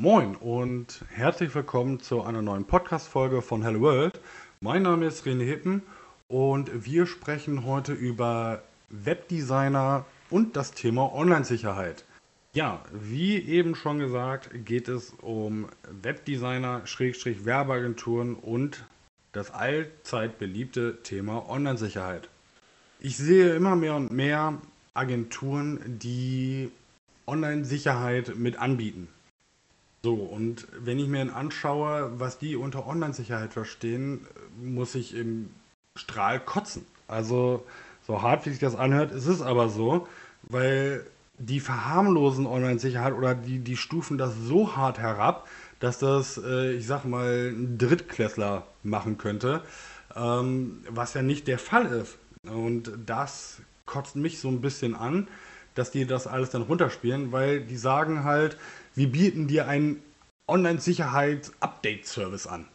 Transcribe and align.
Moin 0.00 0.36
und 0.36 1.04
herzlich 1.10 1.52
willkommen 1.56 1.98
zu 1.98 2.22
einer 2.22 2.40
neuen 2.40 2.64
Podcast-Folge 2.64 3.42
von 3.42 3.64
Hello 3.64 3.80
World. 3.80 4.20
Mein 4.60 4.82
Name 4.82 5.06
ist 5.06 5.26
René 5.26 5.42
Hippen 5.42 5.82
und 6.28 6.84
wir 6.84 7.04
sprechen 7.08 7.64
heute 7.64 7.94
über 7.94 8.62
Webdesigner 8.90 10.04
und 10.30 10.54
das 10.54 10.70
Thema 10.70 11.12
Online-Sicherheit. 11.12 12.04
Ja, 12.52 12.80
wie 12.92 13.38
eben 13.38 13.74
schon 13.74 13.98
gesagt, 13.98 14.50
geht 14.64 14.86
es 14.86 15.14
um 15.20 15.66
Webdesigner, 16.00 16.86
Schrägstrich 16.86 17.44
Werbeagenturen 17.44 18.36
und 18.36 18.84
das 19.32 19.50
allzeit 19.50 20.38
beliebte 20.38 21.02
Thema 21.02 21.50
Online-Sicherheit. 21.50 22.28
Ich 23.00 23.16
sehe 23.16 23.52
immer 23.56 23.74
mehr 23.74 23.96
und 23.96 24.12
mehr 24.12 24.58
Agenturen, 24.94 25.98
die 25.98 26.70
Online-Sicherheit 27.26 28.36
mit 28.36 28.60
anbieten. 28.60 29.08
So, 30.02 30.14
und 30.14 30.68
wenn 30.78 30.98
ich 30.98 31.08
mir 31.08 31.34
anschaue, 31.34 32.12
was 32.20 32.38
die 32.38 32.56
unter 32.56 32.86
Online-Sicherheit 32.86 33.52
verstehen, 33.52 34.26
muss 34.62 34.94
ich 34.94 35.14
im 35.14 35.50
Strahl 35.96 36.38
kotzen. 36.38 36.86
Also, 37.08 37.64
so 38.06 38.22
hart 38.22 38.46
wie 38.46 38.50
sich 38.50 38.60
das 38.60 38.76
anhört, 38.76 39.10
ist 39.10 39.26
es 39.26 39.42
aber 39.42 39.68
so, 39.68 40.06
weil 40.42 41.04
die 41.38 41.60
verharmlosen 41.60 42.46
Online-Sicherheit 42.46 43.14
oder 43.14 43.34
die, 43.34 43.58
die 43.58 43.76
stufen 43.76 44.18
das 44.18 44.34
so 44.36 44.76
hart 44.76 44.98
herab, 44.98 45.48
dass 45.80 45.98
das, 45.98 46.40
äh, 46.44 46.72
ich 46.72 46.86
sag 46.86 47.04
mal, 47.04 47.52
ein 47.52 47.78
Drittklässler 47.78 48.66
machen 48.82 49.18
könnte, 49.18 49.62
ähm, 50.16 50.84
was 50.88 51.14
ja 51.14 51.22
nicht 51.22 51.46
der 51.46 51.58
Fall 51.58 51.86
ist. 51.86 52.18
Und 52.44 52.92
das 53.06 53.60
kotzt 53.86 54.16
mich 54.16 54.40
so 54.40 54.48
ein 54.48 54.60
bisschen 54.60 54.94
an, 54.94 55.28
dass 55.74 55.90
die 55.90 56.06
das 56.06 56.26
alles 56.26 56.50
dann 56.50 56.62
runterspielen, 56.62 57.30
weil 57.30 57.60
die 57.60 57.76
sagen 57.76 58.24
halt, 58.24 58.56
wir 58.98 59.12
bieten 59.12 59.46
dir 59.46 59.68
einen 59.68 60.02
Online-Sicherheits-Update-Service 60.48 62.48
an. 62.48 62.66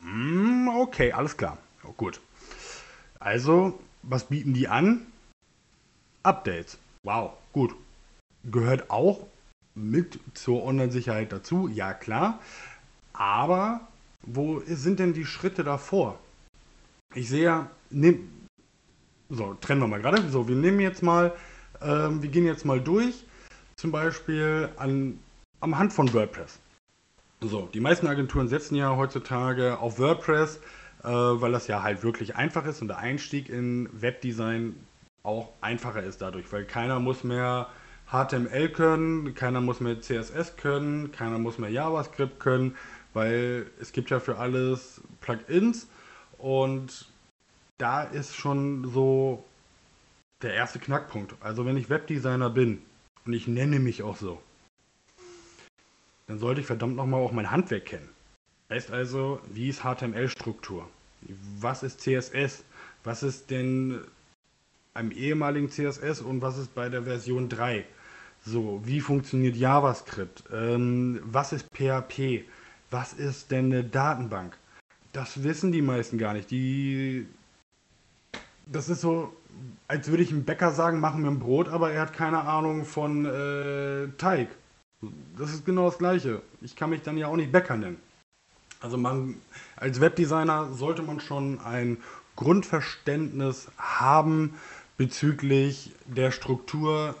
Mm, 0.00 0.66
okay, 0.68 1.12
alles 1.12 1.36
klar. 1.36 1.58
Oh, 1.84 1.92
gut. 1.92 2.20
Also, 3.20 3.78
was 4.02 4.24
bieten 4.24 4.52
die 4.52 4.66
an? 4.66 5.06
Updates. 6.24 6.76
Wow, 7.04 7.34
gut. 7.52 7.72
Gehört 8.50 8.90
auch 8.90 9.28
mit 9.76 10.18
zur 10.34 10.64
Online-Sicherheit 10.64 11.30
dazu, 11.30 11.68
ja 11.68 11.94
klar. 11.94 12.40
Aber 13.12 13.86
wo 14.22 14.60
sind 14.66 14.98
denn 14.98 15.12
die 15.12 15.24
Schritte 15.24 15.62
davor? 15.62 16.18
Ich 17.14 17.28
sehe 17.28 17.44
ja, 17.44 17.70
nehm, 17.90 18.28
so, 19.30 19.54
trennen 19.60 19.82
wir 19.82 19.86
mal 19.86 20.02
gerade. 20.02 20.28
So, 20.30 20.48
wir 20.48 20.56
nehmen 20.56 20.80
jetzt 20.80 21.04
mal, 21.04 21.32
ähm, 21.80 22.22
wir 22.22 22.30
gehen 22.30 22.44
jetzt 22.44 22.64
mal 22.64 22.80
durch, 22.80 23.24
zum 23.76 23.92
Beispiel 23.92 24.70
an 24.78 25.20
am 25.64 25.78
Hand 25.78 25.94
von 25.94 26.12
WordPress. 26.12 26.60
So, 27.40 27.70
die 27.72 27.80
meisten 27.80 28.06
Agenturen 28.06 28.48
setzen 28.48 28.74
ja 28.74 28.96
heutzutage 28.96 29.78
auf 29.78 29.98
WordPress, 29.98 30.60
äh, 31.02 31.08
weil 31.08 31.52
das 31.52 31.66
ja 31.68 31.82
halt 31.82 32.02
wirklich 32.02 32.36
einfach 32.36 32.66
ist 32.66 32.82
und 32.82 32.88
der 32.88 32.98
Einstieg 32.98 33.48
in 33.48 33.88
Webdesign 33.92 34.76
auch 35.22 35.48
einfacher 35.62 36.02
ist 36.02 36.20
dadurch, 36.20 36.52
weil 36.52 36.66
keiner 36.66 37.00
muss 37.00 37.24
mehr 37.24 37.68
HTML 38.10 38.68
können, 38.68 39.34
keiner 39.34 39.62
muss 39.62 39.80
mehr 39.80 40.00
CSS 40.02 40.56
können, 40.56 41.12
keiner 41.12 41.38
muss 41.38 41.58
mehr 41.58 41.70
JavaScript 41.70 42.40
können, 42.40 42.76
weil 43.14 43.66
es 43.80 43.92
gibt 43.92 44.10
ja 44.10 44.20
für 44.20 44.36
alles 44.36 45.00
Plugins 45.22 45.88
und 46.36 47.06
da 47.78 48.02
ist 48.02 48.36
schon 48.36 48.90
so 48.92 49.42
der 50.42 50.52
erste 50.52 50.78
Knackpunkt. 50.78 51.34
Also 51.40 51.64
wenn 51.64 51.78
ich 51.78 51.88
Webdesigner 51.88 52.50
bin 52.50 52.82
und 53.24 53.32
ich 53.32 53.48
nenne 53.48 53.78
mich 53.78 54.02
auch 54.02 54.18
so, 54.18 54.42
dann 56.26 56.38
sollte 56.38 56.60
ich 56.60 56.66
verdammt 56.66 56.96
nochmal 56.96 57.20
auch 57.20 57.32
mein 57.32 57.50
Handwerk 57.50 57.86
kennen. 57.86 58.08
Heißt 58.70 58.90
also, 58.90 59.40
wie 59.52 59.68
ist 59.68 59.82
HTML-Struktur? 59.82 60.88
Was 61.60 61.82
ist 61.82 62.00
CSS? 62.00 62.64
Was 63.02 63.22
ist 63.22 63.50
denn 63.50 64.00
einem 64.94 65.10
ehemaligen 65.10 65.70
CSS 65.70 66.22
und 66.22 66.40
was 66.40 66.58
ist 66.58 66.74
bei 66.74 66.88
der 66.88 67.02
Version 67.02 67.48
3? 67.48 67.84
So, 68.46 68.80
wie 68.84 69.00
funktioniert 69.00 69.56
JavaScript? 69.56 70.44
Ähm, 70.52 71.20
was 71.24 71.52
ist 71.52 71.66
PHP? 71.74 72.44
Was 72.90 73.12
ist 73.12 73.50
denn 73.50 73.66
eine 73.66 73.84
Datenbank? 73.84 74.56
Das 75.12 75.42
wissen 75.42 75.72
die 75.72 75.82
meisten 75.82 76.18
gar 76.18 76.34
nicht. 76.34 76.50
Die, 76.50 77.26
das 78.66 78.88
ist 78.88 79.00
so, 79.00 79.34
als 79.88 80.08
würde 80.08 80.22
ich 80.22 80.30
einem 80.30 80.44
Bäcker 80.44 80.72
sagen, 80.72 81.00
machen 81.00 81.22
wir 81.22 81.30
ein 81.30 81.38
Brot, 81.38 81.68
aber 81.68 81.92
er 81.92 82.02
hat 82.02 82.12
keine 82.12 82.40
Ahnung 82.40 82.84
von 82.84 83.24
äh, 83.24 84.08
Teig. 84.18 84.48
Das 85.38 85.52
ist 85.52 85.64
genau 85.64 85.86
das 85.86 85.98
Gleiche. 85.98 86.42
Ich 86.60 86.76
kann 86.76 86.90
mich 86.90 87.02
dann 87.02 87.16
ja 87.16 87.28
auch 87.28 87.36
nicht 87.36 87.52
Bäcker 87.52 87.76
nennen. 87.76 87.98
Also 88.80 88.98
man, 88.98 89.36
als 89.76 90.00
Webdesigner 90.00 90.72
sollte 90.72 91.02
man 91.02 91.20
schon 91.20 91.60
ein 91.60 91.98
Grundverständnis 92.36 93.68
haben 93.78 94.54
bezüglich 94.96 95.92
der 96.06 96.30
Struktur 96.30 97.14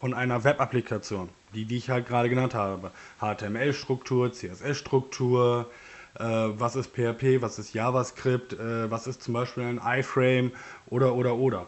von 0.00 0.14
einer 0.14 0.44
Web-Applikation. 0.44 1.28
Die, 1.54 1.64
die 1.64 1.78
ich 1.78 1.88
halt 1.88 2.06
gerade 2.06 2.28
genannt 2.28 2.54
habe. 2.54 2.90
HTML-Struktur, 3.20 4.32
CSS-Struktur, 4.32 5.70
äh, 6.18 6.24
was 6.24 6.76
ist 6.76 6.92
PHP, 6.94 7.40
was 7.40 7.58
ist 7.58 7.72
JavaScript, 7.72 8.52
äh, 8.52 8.90
was 8.90 9.06
ist 9.06 9.22
zum 9.22 9.34
Beispiel 9.34 9.64
ein 9.64 9.80
iFrame 9.82 10.52
oder, 10.88 11.14
oder, 11.14 11.36
oder. 11.36 11.66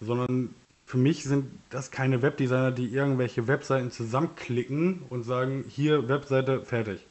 Sondern 0.00 0.54
für 0.90 0.98
mich 0.98 1.22
sind 1.22 1.52
das 1.70 1.92
keine 1.92 2.20
Webdesigner, 2.20 2.72
die 2.72 2.92
irgendwelche 2.92 3.46
Webseiten 3.46 3.92
zusammenklicken 3.92 5.02
und 5.08 5.22
sagen, 5.22 5.64
hier 5.68 6.08
Webseite 6.08 6.64
fertig. 6.64 7.06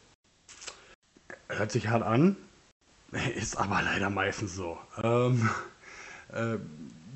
Hört 1.48 1.72
sich 1.72 1.88
hart 1.88 2.04
an, 2.04 2.36
ist 3.38 3.58
aber 3.58 3.82
leider 3.82 4.10
meistens 4.10 4.54
so. 4.54 4.78
Ähm, 5.02 5.50
äh, 6.34 6.58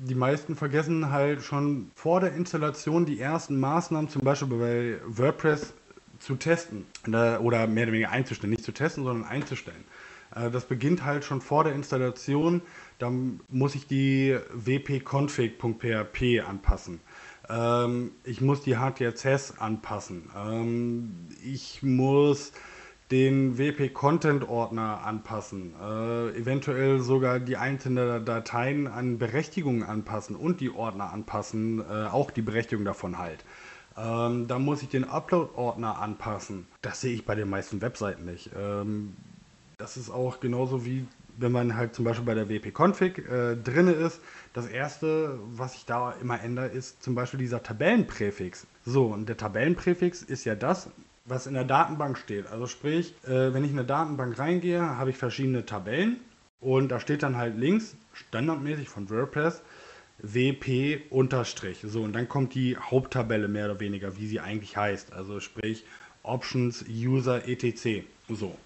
die 0.08 0.14
meisten 0.14 0.56
vergessen 0.56 1.10
halt 1.10 1.42
schon 1.42 1.90
vor 1.96 2.20
der 2.20 2.32
Installation 2.32 3.04
die 3.04 3.20
ersten 3.20 3.60
Maßnahmen, 3.60 4.08
zum 4.08 4.22
Beispiel 4.22 4.48
bei 4.48 5.00
WordPress, 5.04 5.74
zu 6.18 6.36
testen 6.36 6.86
oder 7.06 7.66
mehr 7.66 7.82
oder 7.82 7.92
weniger 7.92 8.10
einzustellen. 8.10 8.52
Nicht 8.52 8.64
zu 8.64 8.72
testen, 8.72 9.04
sondern 9.04 9.28
einzustellen. 9.28 9.84
Äh, 10.34 10.50
das 10.50 10.64
beginnt 10.66 11.04
halt 11.04 11.24
schon 11.24 11.40
vor 11.40 11.64
der 11.64 11.74
Installation 11.74 12.62
dann 12.98 13.40
muss 13.48 13.74
ich 13.74 13.86
die 13.86 14.36
wp-config.php 14.54 16.40
anpassen. 16.46 17.00
Ähm, 17.48 18.12
ich 18.24 18.40
muss 18.40 18.62
die 18.62 18.76
HTSS 18.76 19.58
anpassen. 19.58 20.30
Ähm, 20.36 21.28
ich 21.44 21.82
muss 21.82 22.52
den 23.10 23.58
WP-Content-Ordner 23.58 25.04
anpassen, 25.04 25.74
äh, 25.78 26.30
eventuell 26.30 27.00
sogar 27.00 27.38
die 27.38 27.58
einzelnen 27.58 28.24
Dateien 28.24 28.86
an 28.86 29.18
Berechtigungen 29.18 29.82
anpassen 29.82 30.36
und 30.36 30.60
die 30.60 30.70
Ordner 30.70 31.12
anpassen, 31.12 31.80
äh, 31.80 32.06
auch 32.06 32.30
die 32.30 32.40
Berechtigung 32.40 32.86
davon 32.86 33.18
halt. 33.18 33.44
Ähm, 33.96 34.48
dann 34.48 34.62
muss 34.62 34.82
ich 34.82 34.88
den 34.88 35.04
Upload-Ordner 35.04 35.98
anpassen. 35.98 36.66
Das 36.80 37.02
sehe 37.02 37.12
ich 37.12 37.26
bei 37.26 37.34
den 37.34 37.50
meisten 37.50 37.82
Webseiten 37.82 38.24
nicht. 38.24 38.50
Ähm, 38.58 39.14
das 39.84 39.98
ist 39.98 40.08
auch 40.08 40.40
genauso 40.40 40.86
wie 40.86 41.06
wenn 41.36 41.52
man 41.52 41.76
halt 41.76 41.94
zum 41.94 42.06
Beispiel 42.06 42.24
bei 42.24 42.34
der 42.34 42.48
WP-Config 42.48 43.18
äh, 43.18 43.56
drin 43.56 43.88
ist, 43.88 44.20
das 44.54 44.66
erste, 44.66 45.38
was 45.56 45.74
ich 45.74 45.84
da 45.84 46.12
immer 46.12 46.40
ändere, 46.40 46.68
ist 46.68 47.02
zum 47.02 47.14
Beispiel 47.14 47.40
dieser 47.40 47.62
Tabellenpräfix. 47.62 48.66
So, 48.86 49.06
und 49.06 49.28
der 49.28 49.36
Tabellenpräfix 49.36 50.22
ist 50.22 50.44
ja 50.44 50.54
das, 50.54 50.88
was 51.26 51.46
in 51.46 51.54
der 51.54 51.64
Datenbank 51.64 52.16
steht. 52.16 52.46
Also 52.46 52.66
sprich, 52.66 53.14
äh, 53.24 53.52
wenn 53.52 53.64
ich 53.64 53.72
in 53.72 53.78
eine 53.78 53.86
Datenbank 53.86 54.38
reingehe, 54.38 54.80
habe 54.80 55.10
ich 55.10 55.16
verschiedene 55.16 55.66
Tabellen 55.66 56.20
und 56.60 56.88
da 56.88 56.98
steht 56.98 57.22
dann 57.22 57.36
halt 57.36 57.58
links, 57.58 57.94
standardmäßig 58.14 58.88
von 58.88 59.10
WordPress, 59.10 59.60
WP 60.22 61.02
unterstrich. 61.10 61.84
So, 61.84 62.02
und 62.02 62.14
dann 62.14 62.28
kommt 62.28 62.54
die 62.54 62.78
Haupttabelle 62.78 63.48
mehr 63.48 63.66
oder 63.66 63.80
weniger, 63.80 64.16
wie 64.16 64.28
sie 64.28 64.40
eigentlich 64.40 64.76
heißt. 64.76 65.12
Also 65.12 65.40
sprich 65.40 65.84
Options, 66.22 66.84
User, 66.88 67.46
etc. 67.48 68.04
So. 68.30 68.56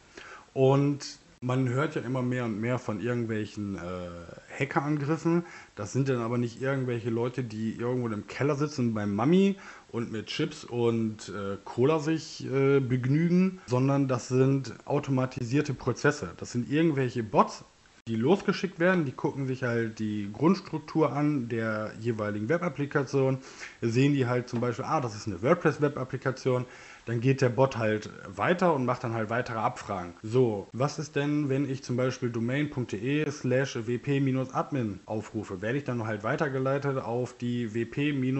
Und 0.59 1.21
man 1.41 1.69
hört 1.69 1.95
ja 1.95 2.03
immer 2.03 2.21
mehr 2.21 2.45
und 2.45 2.61
mehr 2.61 2.81
von 2.81 3.01
irgendwelchen 3.01 3.77
äh, 3.77 4.59
Hackerangriffen. 4.59 5.45
Das 5.77 5.93
sind 5.93 6.09
dann 6.09 6.19
aber 6.19 6.37
nicht 6.37 6.61
irgendwelche 6.61 7.11
Leute, 7.11 7.45
die 7.45 7.77
irgendwo 7.77 8.09
im 8.09 8.27
Keller 8.27 8.57
sitzen 8.57 8.93
beim 8.93 9.15
Mami 9.15 9.55
und 9.93 10.11
mit 10.11 10.27
Chips 10.27 10.65
und 10.65 11.29
äh, 11.29 11.59
Cola 11.65 12.01
sich 12.01 12.45
äh, 12.45 12.81
begnügen, 12.81 13.61
sondern 13.67 14.09
das 14.09 14.27
sind 14.27 14.75
automatisierte 14.85 15.75
Prozesse. 15.75 16.31
Das 16.39 16.51
sind 16.51 16.69
irgendwelche 16.69 17.23
Bots, 17.23 17.65
die 18.09 18.17
losgeschickt 18.17 18.81
werden. 18.81 19.05
Die 19.05 19.13
gucken 19.13 19.47
sich 19.47 19.63
halt 19.63 20.01
die 20.01 20.29
Grundstruktur 20.33 21.13
an 21.13 21.49
der 21.49 21.93
jeweiligen 22.01 22.49
Web-Applikation. 22.49 23.39
Sehen 23.81 24.13
die 24.13 24.27
halt 24.27 24.49
zum 24.49 24.61
Beispiel, 24.61 24.87
ah, 24.87 25.01
das 25.01 25.15
ist 25.15 25.29
eine 25.29 25.41
WordPress-Web-Applikation 25.41 26.65
dann 27.09 27.21
geht 27.21 27.41
der 27.41 27.49
Bot 27.49 27.79
halt 27.79 28.11
weiter 28.29 28.75
und 28.75 28.85
macht 28.85 29.03
dann 29.03 29.15
halt 29.15 29.31
weitere 29.31 29.57
Abfragen. 29.57 30.13
So, 30.23 30.69
was 30.73 30.99
ist 30.99 31.17
denn, 31.17 31.49
wenn 31.49 31.67
ich 31.69 31.83
zum 31.83 31.97
Beispiel 31.97 32.29
domain.de 32.29 33.31
slash 33.31 33.77
wp-admin 33.77 35.01
aufrufe? 35.07 35.63
Werde 35.63 35.79
ich 35.79 35.85
dann 35.85 36.05
halt 36.05 36.23
weitergeleitet 36.23 36.99
auf 36.99 37.35
die 37.39 37.73
wp-login.php? 37.73 38.37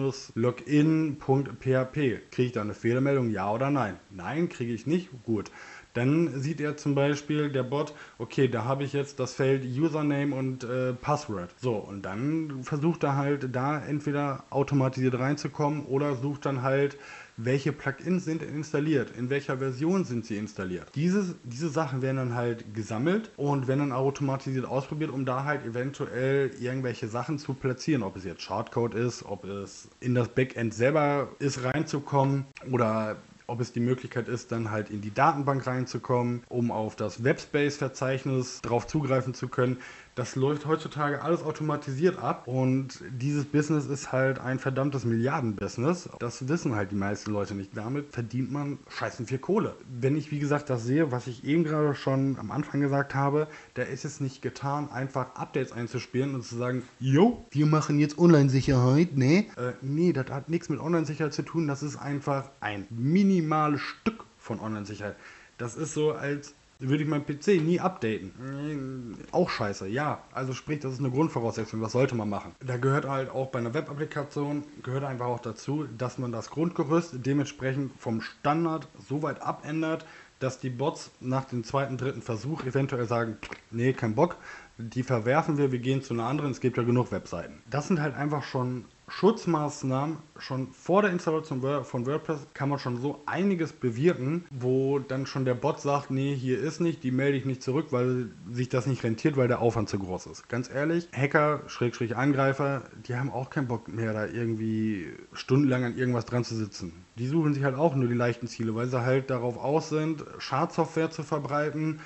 Kriege 2.29 2.45
ich 2.45 2.51
da 2.51 2.61
eine 2.61 2.75
Fehlermeldung, 2.75 3.31
ja 3.31 3.51
oder 3.51 3.71
nein? 3.71 3.95
Nein, 4.11 4.49
kriege 4.49 4.71
ich 4.71 4.85
nicht. 4.85 5.09
Gut. 5.23 5.49
Dann 5.93 6.39
sieht 6.39 6.61
er 6.61 6.77
zum 6.77 6.93
Beispiel, 6.93 7.49
der 7.49 7.63
Bot, 7.63 7.95
okay, 8.19 8.47
da 8.47 8.63
habe 8.63 8.83
ich 8.83 8.93
jetzt 8.93 9.19
das 9.19 9.33
Feld 9.33 9.65
Username 9.65 10.35
und 10.35 10.63
äh, 10.63 10.93
Password. 10.93 11.49
So, 11.59 11.75
und 11.75 12.03
dann 12.03 12.63
versucht 12.63 13.03
er 13.03 13.15
halt 13.15 13.55
da 13.55 13.83
entweder 13.83 14.43
automatisiert 14.51 15.17
reinzukommen 15.17 15.85
oder 15.87 16.15
sucht 16.15 16.45
dann 16.45 16.61
halt, 16.61 16.97
welche 17.41 17.71
Plugins 17.71 18.25
sind 18.25 18.43
installiert, 18.43 19.15
in 19.17 19.29
welcher 19.29 19.57
Version 19.57 20.03
sind 20.03 20.25
sie 20.25 20.37
installiert. 20.37 20.87
Diese, 20.95 21.35
diese 21.43 21.69
Sachen 21.69 22.01
werden 22.01 22.17
dann 22.17 22.35
halt 22.35 22.73
gesammelt 22.73 23.31
und 23.37 23.67
werden 23.67 23.79
dann 23.79 23.91
automatisiert 23.91 24.65
ausprobiert, 24.65 25.11
um 25.11 25.25
da 25.25 25.45
halt 25.45 25.65
eventuell 25.65 26.51
irgendwelche 26.59 27.07
Sachen 27.07 27.39
zu 27.39 27.53
platzieren. 27.53 28.03
Ob 28.03 28.17
es 28.17 28.25
jetzt 28.25 28.41
Shortcode 28.41 28.93
ist, 28.93 29.23
ob 29.25 29.45
es 29.45 29.87
in 30.01 30.15
das 30.15 30.27
Backend 30.29 30.73
selber 30.73 31.29
ist 31.39 31.63
reinzukommen 31.63 32.45
oder 32.71 33.17
ob 33.49 33.59
es 33.61 33.73
die 33.73 33.79
Möglichkeit 33.79 34.27
ist, 34.27 34.51
dann 34.51 34.71
halt 34.71 34.89
in 34.91 35.01
die 35.01 35.13
Datenbank 35.13 35.65
reinzukommen, 35.65 36.43
um 36.49 36.71
auf 36.71 36.95
das 36.95 37.23
Webspace-Verzeichnis 37.23 38.61
drauf 38.61 38.85
zugreifen 38.87 39.33
zu 39.33 39.47
können. 39.47 39.77
Das 40.19 40.35
läuft 40.35 40.65
heutzutage 40.65 41.21
alles 41.21 41.43
automatisiert 41.43 42.19
ab 42.19 42.45
und 42.45 42.99
dieses 43.09 43.45
Business 43.45 43.85
ist 43.85 44.11
halt 44.11 44.37
ein 44.37 44.59
verdammtes 44.59 45.05
Milliardenbusiness. 45.05 46.09
Das 46.19 46.49
wissen 46.49 46.75
halt 46.75 46.91
die 46.91 46.95
meisten 46.95 47.31
Leute 47.31 47.55
nicht. 47.55 47.71
Damit 47.77 48.11
verdient 48.11 48.51
man 48.51 48.79
scheißen 48.89 49.27
viel 49.27 49.37
Kohle. 49.37 49.77
Wenn 49.87 50.17
ich, 50.17 50.29
wie 50.29 50.39
gesagt, 50.39 50.69
das 50.69 50.83
sehe, 50.83 51.13
was 51.13 51.27
ich 51.27 51.45
eben 51.45 51.63
gerade 51.63 51.95
schon 51.95 52.37
am 52.37 52.51
Anfang 52.51 52.81
gesagt 52.81 53.15
habe, 53.15 53.47
da 53.75 53.83
ist 53.83 54.03
es 54.03 54.19
nicht 54.19 54.41
getan, 54.41 54.91
einfach 54.91 55.35
Updates 55.35 55.71
einzuspielen 55.71 56.35
und 56.35 56.43
zu 56.43 56.57
sagen, 56.57 56.83
yo, 56.99 57.45
wir 57.51 57.65
machen 57.65 57.97
jetzt 57.97 58.17
Online-Sicherheit. 58.17 59.11
Nee, 59.15 59.49
äh, 59.55 59.71
nee, 59.81 60.11
das 60.11 60.29
hat 60.31 60.49
nichts 60.49 60.67
mit 60.67 60.81
Online-Sicherheit 60.81 61.33
zu 61.33 61.43
tun. 61.43 61.65
Das 61.65 61.81
ist 61.81 61.95
einfach 61.95 62.49
ein 62.59 62.87
minimales 62.89 63.79
Stück 63.79 64.25
von 64.37 64.59
Online-Sicherheit. 64.59 65.15
Das 65.57 65.77
ist 65.77 65.93
so, 65.93 66.11
als 66.11 66.55
würde 66.79 67.03
ich 67.03 67.09
meinen 67.09 67.25
PC 67.25 67.61
nie 67.61 67.79
updaten. 67.79 69.17
Auch 69.31 69.49
scheiße, 69.49 69.87
ja. 69.87 70.23
Also 70.31 70.53
sprich, 70.53 70.79
das 70.79 70.93
ist 70.93 70.99
eine 70.99 71.11
Grundvoraussetzung, 71.11 71.81
das 71.81 71.91
sollte 71.91 72.15
man 72.15 72.29
machen. 72.29 72.55
Da 72.65 72.77
gehört 72.77 73.07
halt 73.07 73.29
auch 73.29 73.47
bei 73.47 73.59
einer 73.59 73.73
Web-Applikation, 73.73 74.63
gehört 74.81 75.03
einfach 75.03 75.25
auch 75.25 75.41
dazu, 75.41 75.85
dass 75.97 76.17
man 76.17 76.31
das 76.31 76.49
Grundgerüst 76.49 77.15
dementsprechend 77.25 77.91
vom 77.99 78.21
Standard 78.21 78.87
so 79.07 79.21
weit 79.21 79.41
abändert, 79.41 80.05
dass 80.39 80.59
die 80.59 80.69
Bots 80.69 81.11
nach 81.19 81.45
dem 81.45 81.65
zweiten, 81.65 81.97
dritten 81.97 82.21
Versuch 82.21 82.63
eventuell 82.63 83.05
sagen, 83.05 83.37
nee, 83.71 83.91
kein 83.91 84.15
Bock, 84.15 84.37
die 84.77 85.03
verwerfen 85.03 85.57
wir, 85.57 85.73
wir 85.73 85.79
gehen 85.79 86.01
zu 86.01 86.13
einer 86.13 86.27
anderen, 86.27 86.51
es 86.51 86.61
gibt 86.61 86.77
ja 86.77 86.83
genug 86.83 87.11
Webseiten. 87.11 87.61
Das 87.69 87.89
sind 87.89 87.99
halt 87.99 88.15
einfach 88.15 88.43
schon 88.43 88.85
Schutzmaßnahmen 89.09 90.17
schon 90.37 90.71
vor 90.71 91.01
der 91.01 91.11
Installation 91.11 91.61
von 91.83 92.05
WordPress 92.05 92.47
kann 92.53 92.69
man 92.69 92.79
schon 92.79 93.01
so 93.01 93.21
einiges 93.25 93.73
bewirken, 93.73 94.45
wo 94.49 94.99
dann 94.99 95.25
schon 95.25 95.45
der 95.45 95.55
Bot 95.55 95.79
sagt, 95.79 96.11
nee, 96.11 96.35
hier 96.35 96.59
ist 96.59 96.79
nicht, 96.79 97.03
die 97.03 97.11
melde 97.11 97.37
ich 97.37 97.45
nicht 97.45 97.63
zurück, 97.63 97.87
weil 97.91 98.29
sich 98.51 98.69
das 98.69 98.85
nicht 98.85 99.03
rentiert, 99.03 99.37
weil 99.37 99.47
der 99.47 99.59
Aufwand 99.59 99.89
zu 99.89 99.99
groß 99.99 100.27
ist. 100.27 100.49
Ganz 100.49 100.69
ehrlich, 100.69 101.09
Hacker, 101.11 101.61
Schrägstrich 101.67 102.15
Angreifer, 102.15 102.83
die 103.07 103.15
haben 103.15 103.31
auch 103.31 103.49
keinen 103.49 103.67
Bock 103.67 103.87
mehr, 103.87 104.13
da 104.13 104.25
irgendwie 104.25 105.07
stundenlang 105.33 105.83
an 105.83 105.97
irgendwas 105.97 106.25
dran 106.25 106.43
zu 106.43 106.55
sitzen. 106.55 106.93
Die 107.17 107.27
suchen 107.27 107.53
sich 107.53 107.63
halt 107.63 107.75
auch 107.75 107.95
nur 107.95 108.07
die 108.07 108.15
leichten 108.15 108.47
Ziele, 108.47 108.75
weil 108.75 108.87
sie 108.87 109.01
halt 109.01 109.29
darauf 109.29 109.57
aus 109.57 109.89
sind, 109.89 110.23
Schadsoftware 110.37 111.11
zu 111.11 111.23
verbreiten, 111.23 111.99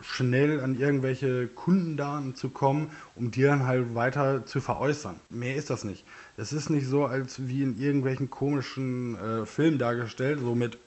schnell 0.00 0.60
an 0.60 0.78
irgendwelche 0.78 1.48
Kundendaten 1.48 2.34
zu 2.34 2.50
kommen, 2.50 2.90
um 3.14 3.30
die 3.30 3.42
dann 3.42 3.66
halt 3.66 3.94
weiter 3.94 4.46
zu 4.46 4.60
veräußern. 4.60 5.16
Mehr 5.30 5.56
ist 5.56 5.70
das 5.70 5.84
nicht. 5.84 6.04
Es 6.36 6.52
ist 6.52 6.70
nicht 6.70 6.86
so, 6.86 7.04
als 7.04 7.46
wie 7.46 7.62
in 7.62 7.78
irgendwelchen 7.78 8.30
komischen 8.30 9.16
äh, 9.16 9.46
Filmen 9.46 9.78
dargestellt, 9.78 10.40
so 10.40 10.54
mit 10.54 10.78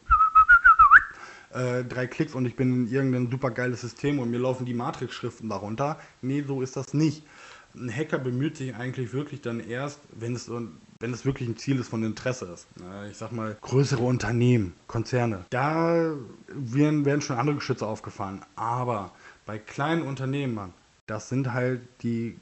äh, 1.54 1.84
drei 1.84 2.08
Klicks 2.08 2.34
und 2.34 2.46
ich 2.46 2.56
bin 2.56 2.74
in 2.74 2.88
irgendein 2.88 3.30
super 3.30 3.52
geiles 3.52 3.82
System 3.82 4.20
und 4.20 4.32
mir 4.32 4.40
laufen 4.40 4.66
die 4.66 4.74
Matrix-Schriften 4.74 5.48
darunter. 5.50 6.00
Nee, 6.22 6.44
so 6.46 6.62
ist 6.62 6.76
das 6.76 6.94
nicht. 6.94 7.24
Ein 7.76 7.96
Hacker 7.96 8.18
bemüht 8.18 8.58
sich 8.58 8.76
eigentlich 8.76 9.14
wirklich 9.14 9.42
dann 9.42 9.60
erst, 9.60 10.00
wenn 10.12 10.34
es, 10.34 10.50
wenn 10.50 11.14
es 11.14 11.26
wirklich 11.26 11.48
ein 11.48 11.58
Ziel 11.58 11.80
ist 11.80 11.90
von 11.90 12.04
Interesse 12.04 12.46
ist. 12.46 12.68
Ich 13.12 13.18
sag 13.18 13.32
mal, 13.32 13.58
größere 13.62 14.02
Unternehmen, 14.02 14.74
Konzerne. 14.88 15.46
Da 15.50 16.14
werden, 16.48 17.06
werden 17.06 17.22
schon 17.22 17.38
andere 17.38 17.58
Geschütze 17.58 17.86
aufgefahren. 17.86 18.42
Aber 18.56 19.12
bei 19.46 19.60
kleinen 19.60 20.04
Unternehmen, 20.04 20.74
das 21.06 21.28
sind 21.28 21.52
halt 21.52 21.82
die 22.02 22.40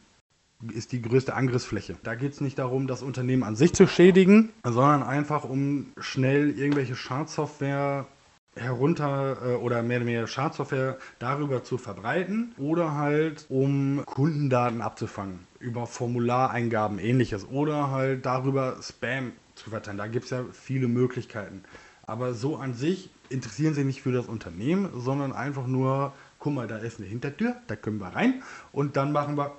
ist 0.72 0.92
die 0.92 1.02
größte 1.02 1.34
Angriffsfläche. 1.34 1.96
Da 2.04 2.16
geht 2.16 2.34
es 2.34 2.42
nicht 2.42 2.60
darum, 2.60 2.88
das 2.88 3.02
Unternehmen 3.02 3.44
an 3.44 3.56
sich 3.56 3.74
zu 3.74 3.88
schädigen, 3.88 4.50
sondern 4.64 5.04
einfach 5.04 5.44
um 5.44 5.88
schnell 5.98 6.58
irgendwelche 6.58 6.96
Schadsoftware 6.96 8.08
herunter 8.56 9.38
äh, 9.44 9.56
oder 9.56 9.82
mehr 9.84 9.98
oder 9.98 10.06
weniger 10.06 10.28
Schadsoftware 10.28 10.98
darüber 11.20 11.64
zu 11.64 11.78
verbreiten 11.78 12.54
oder 12.58 12.96
halt 12.96 13.46
um 13.50 14.04
Kundendaten 14.06 14.82
abzufangen 14.82 15.48
über 15.60 15.88
Formulareingaben 15.88 17.00
ähnliches 17.00 17.48
oder 17.50 17.90
halt 17.90 18.26
darüber 18.26 18.78
Spam 18.82 19.32
zu 19.56 19.70
verteilen. 19.70 19.98
Da 19.98 20.08
gibt 20.08 20.26
es 20.26 20.32
ja 20.32 20.44
viele 20.52 20.88
Möglichkeiten. 20.88 21.64
Aber 22.06 22.34
so 22.34 22.58
an 22.58 22.74
sich 22.74 23.10
interessieren 23.30 23.74
sie 23.74 23.86
nicht 23.86 24.02
für 24.02 24.12
das 24.12 24.28
Unternehmen, 24.28 24.90
sondern 24.94 25.32
einfach 25.32 25.68
nur, 25.68 26.14
guck 26.38 26.54
mal, 26.54 26.68
da 26.68 26.78
ist 26.78 27.00
eine 27.00 27.08
Hintertür, 27.08 27.56
da 27.68 27.76
können 27.76 28.00
wir 28.00 28.08
rein 28.08 28.44
und 28.72 28.98
dann 28.98 29.14
machen 29.14 29.38
wir 29.38 29.58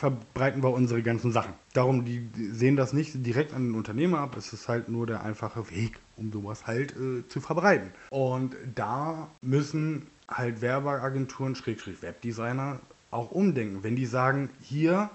verbreiten 0.00 0.62
wir 0.62 0.70
unsere 0.70 1.02
ganzen 1.02 1.30
Sachen. 1.30 1.52
Darum, 1.74 2.06
die 2.06 2.26
sehen 2.52 2.74
das 2.74 2.94
nicht 2.94 3.26
direkt 3.26 3.52
an 3.52 3.66
den 3.66 3.74
Unternehmer 3.74 4.20
ab, 4.20 4.34
es 4.34 4.54
ist 4.54 4.66
halt 4.66 4.88
nur 4.88 5.06
der 5.06 5.22
einfache 5.22 5.70
Weg, 5.70 5.98
um 6.16 6.32
sowas 6.32 6.66
halt 6.66 6.96
äh, 6.96 7.28
zu 7.28 7.42
verbreiten. 7.42 7.92
Und 8.08 8.56
da 8.74 9.28
müssen 9.42 10.06
halt 10.26 10.62
Werbeagenturen, 10.62 11.54
Schrägstrich 11.54 12.00
Webdesigner 12.00 12.80
auch 13.10 13.30
umdenken. 13.30 13.82
Wenn 13.82 13.94
die 13.94 14.06
sagen, 14.06 14.48
hier, 14.62 15.10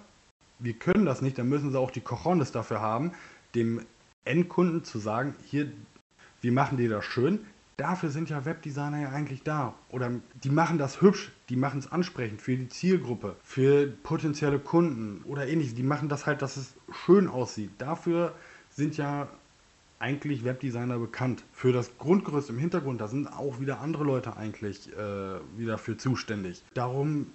wir 0.59 0.73
können 0.73 1.05
das 1.05 1.23
nicht, 1.23 1.39
dann 1.39 1.49
müssen 1.49 1.71
sie 1.71 1.79
auch 1.79 1.89
die 1.89 2.01
Cojones 2.01 2.51
dafür 2.51 2.79
haben, 2.79 3.13
dem 3.55 3.81
Endkunden 4.23 4.83
zu 4.83 4.99
sagen, 4.99 5.33
hier, 5.45 5.71
wir 6.41 6.51
machen 6.51 6.77
dir 6.77 6.89
das 6.89 7.05
schön, 7.05 7.39
Dafür 7.77 8.09
sind 8.09 8.29
ja 8.29 8.45
Webdesigner 8.45 9.01
ja 9.01 9.09
eigentlich 9.09 9.43
da. 9.43 9.73
Oder 9.89 10.11
die 10.43 10.49
machen 10.49 10.77
das 10.77 11.01
hübsch, 11.01 11.31
die 11.49 11.57
machen 11.57 11.79
es 11.79 11.91
ansprechend 11.91 12.41
für 12.41 12.55
die 12.55 12.69
Zielgruppe, 12.69 13.35
für 13.43 13.87
potenzielle 13.87 14.59
Kunden 14.59 15.23
oder 15.25 15.47
ähnliches. 15.47 15.75
Die 15.75 15.83
machen 15.83 16.07
das 16.07 16.25
halt, 16.25 16.41
dass 16.41 16.55
es 16.55 16.75
schön 17.05 17.27
aussieht. 17.27 17.71
Dafür 17.77 18.33
sind 18.69 18.95
ja 18.97 19.27
eigentlich 19.99 20.43
Webdesigner 20.43 20.99
bekannt. 20.99 21.43
Für 21.51 21.73
das 21.73 21.97
Grundgerüst 21.97 22.49
im 22.49 22.57
Hintergrund, 22.57 23.01
da 23.01 23.07
sind 23.07 23.27
auch 23.27 23.59
wieder 23.59 23.79
andere 23.79 24.03
Leute 24.03 24.37
eigentlich 24.37 24.91
äh, 24.93 25.39
wieder 25.57 25.77
für 25.77 25.97
zuständig. 25.97 26.63
Darum 26.73 27.27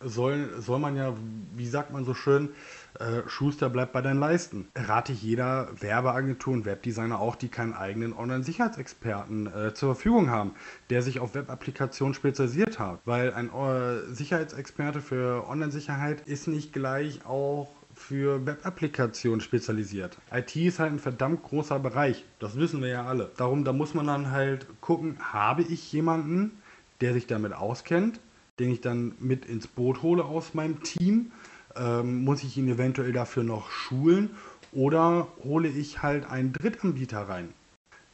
soll, 0.00 0.50
soll 0.60 0.78
man 0.78 0.96
ja, 0.96 1.14
wie 1.54 1.66
sagt 1.66 1.92
man 1.92 2.04
so 2.04 2.14
schön, 2.14 2.50
äh, 2.98 3.28
Schuster 3.28 3.70
bleibt 3.70 3.92
bei 3.92 4.02
deinen 4.02 4.20
Leisten. 4.20 4.68
Rate 4.74 5.12
ich 5.12 5.22
jeder 5.22 5.68
Werbeagentur 5.80 6.52
und 6.52 6.64
Webdesigner 6.64 7.20
auch, 7.20 7.36
die 7.36 7.48
keinen 7.48 7.74
eigenen 7.74 8.12
Online-Sicherheitsexperten 8.12 9.46
äh, 9.46 9.74
zur 9.74 9.94
Verfügung 9.94 10.30
haben, 10.30 10.52
der 10.90 11.02
sich 11.02 11.20
auf 11.20 11.34
Web-Applikationen 11.34 12.14
spezialisiert 12.14 12.78
hat. 12.78 13.00
Weil 13.04 13.32
ein 13.32 13.50
äh, 13.52 14.14
Sicherheitsexperte 14.14 15.00
für 15.00 15.48
Online-Sicherheit 15.48 16.22
ist 16.26 16.48
nicht 16.48 16.72
gleich 16.72 17.24
auch 17.26 17.68
für 17.94 18.44
Web-Applikationen 18.44 19.40
spezialisiert. 19.40 20.18
IT 20.30 20.54
ist 20.54 20.78
halt 20.78 20.92
ein 20.92 20.98
verdammt 20.98 21.42
großer 21.42 21.78
Bereich. 21.78 22.24
Das 22.38 22.56
wissen 22.56 22.82
wir 22.82 22.88
ja 22.88 23.06
alle. 23.06 23.30
Darum, 23.38 23.64
da 23.64 23.72
muss 23.72 23.94
man 23.94 24.06
dann 24.06 24.30
halt 24.30 24.66
gucken, 24.82 25.16
habe 25.32 25.62
ich 25.62 25.92
jemanden, 25.92 26.62
der 27.00 27.14
sich 27.14 27.26
damit 27.26 27.54
auskennt, 27.54 28.20
den 28.58 28.70
ich 28.70 28.80
dann 28.80 29.14
mit 29.20 29.44
ins 29.44 29.66
Boot 29.66 30.02
hole 30.02 30.24
aus 30.24 30.54
meinem 30.54 30.82
Team? 30.82 31.32
Ähm, 31.76 32.24
muss 32.24 32.42
ich 32.42 32.56
ihn 32.56 32.68
eventuell 32.68 33.12
dafür 33.12 33.42
noch 33.42 33.70
schulen? 33.70 34.30
Oder 34.72 35.28
hole 35.44 35.68
ich 35.68 36.02
halt 36.02 36.28
einen 36.28 36.52
Drittanbieter 36.52 37.28
rein? 37.28 37.48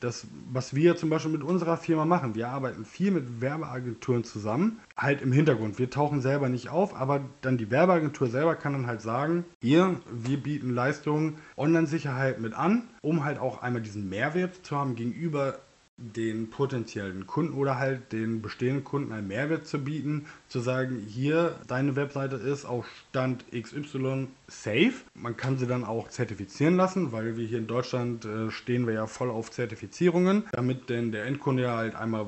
Das, 0.02 0.26
was 0.50 0.74
wir 0.74 0.96
zum 0.96 1.10
Beispiel 1.10 1.30
mit 1.30 1.44
unserer 1.44 1.76
Firma 1.76 2.04
machen, 2.04 2.34
wir 2.34 2.48
arbeiten 2.48 2.84
viel 2.84 3.12
mit 3.12 3.40
Werbeagenturen 3.40 4.24
zusammen, 4.24 4.80
halt 4.96 5.22
im 5.22 5.30
Hintergrund. 5.30 5.78
Wir 5.78 5.90
tauchen 5.90 6.20
selber 6.20 6.48
nicht 6.48 6.70
auf, 6.70 6.96
aber 6.96 7.20
dann 7.40 7.56
die 7.56 7.70
Werbeagentur 7.70 8.26
selber 8.26 8.56
kann 8.56 8.72
dann 8.72 8.88
halt 8.88 9.00
sagen, 9.00 9.44
hier, 9.60 10.00
wir 10.10 10.42
bieten 10.42 10.70
Leistungen 10.70 11.36
Online-Sicherheit 11.56 12.40
mit 12.40 12.52
an, 12.52 12.82
um 13.00 13.24
halt 13.24 13.38
auch 13.38 13.62
einmal 13.62 13.80
diesen 13.80 14.08
Mehrwert 14.08 14.66
zu 14.66 14.76
haben 14.76 14.96
gegenüber 14.96 15.60
den 15.96 16.50
potenziellen 16.50 17.26
Kunden 17.26 17.54
oder 17.54 17.78
halt 17.78 18.12
den 18.12 18.42
bestehenden 18.42 18.84
Kunden 18.84 19.12
einen 19.12 19.28
Mehrwert 19.28 19.66
zu 19.66 19.78
bieten, 19.78 20.26
zu 20.48 20.60
sagen, 20.60 21.04
hier, 21.06 21.56
deine 21.68 21.96
Webseite 21.96 22.36
ist 22.36 22.64
auf 22.64 22.86
Stand 23.10 23.44
XY 23.52 24.28
safe. 24.48 24.94
Man 25.14 25.36
kann 25.36 25.58
sie 25.58 25.66
dann 25.66 25.84
auch 25.84 26.08
zertifizieren 26.08 26.76
lassen, 26.76 27.12
weil 27.12 27.36
wir 27.36 27.46
hier 27.46 27.58
in 27.58 27.66
Deutschland 27.66 28.24
äh, 28.24 28.50
stehen 28.50 28.86
wir 28.86 28.94
ja 28.94 29.06
voll 29.06 29.30
auf 29.30 29.50
Zertifizierungen, 29.50 30.44
damit 30.52 30.90
denn 30.90 31.12
der 31.12 31.26
Endkunde 31.26 31.64
ja 31.64 31.76
halt 31.76 31.94
einmal 31.94 32.26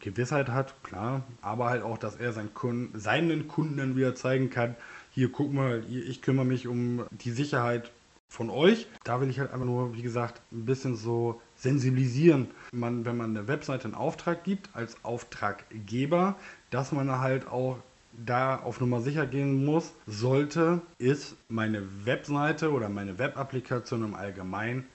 Gewissheit 0.00 0.48
hat, 0.48 0.82
klar, 0.82 1.22
aber 1.42 1.68
halt 1.68 1.82
auch, 1.82 1.98
dass 1.98 2.16
er 2.16 2.32
seinen 2.32 2.54
Kunden, 2.54 2.98
seinen 2.98 3.46
Kunden 3.46 3.76
dann 3.76 3.96
wieder 3.96 4.14
zeigen 4.14 4.48
kann, 4.48 4.74
hier 5.10 5.30
guck 5.30 5.52
mal, 5.52 5.84
ich 5.90 6.22
kümmere 6.22 6.46
mich 6.46 6.66
um 6.66 7.04
die 7.10 7.30
Sicherheit 7.30 7.90
von 8.32 8.48
euch. 8.48 8.86
Da 9.04 9.20
will 9.20 9.28
ich 9.28 9.38
halt 9.38 9.52
einfach 9.52 9.66
nur, 9.66 9.94
wie 9.94 10.00
gesagt, 10.00 10.40
ein 10.52 10.64
bisschen 10.64 10.96
so 10.96 11.40
sensibilisieren, 11.54 12.48
man, 12.72 13.04
wenn 13.04 13.18
man 13.18 13.36
eine 13.36 13.46
Webseite 13.46 13.88
in 13.88 13.94
Auftrag 13.94 14.42
gibt 14.42 14.70
als 14.72 14.96
Auftraggeber, 15.04 16.36
dass 16.70 16.92
man 16.92 17.10
halt 17.20 17.46
auch 17.46 17.78
da 18.24 18.56
auf 18.56 18.80
Nummer 18.80 19.02
sicher 19.02 19.26
gehen 19.26 19.64
muss, 19.64 19.92
sollte, 20.06 20.80
ist 20.98 21.36
meine 21.48 21.82
Webseite 22.06 22.72
oder 22.72 22.88
meine 22.88 23.18
Webapplikation 23.18 24.02
im 24.02 24.14
Allgemeinen 24.14 24.86